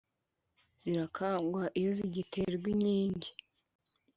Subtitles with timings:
[0.81, 3.31] zirakagwa iyo giterwa inkingi!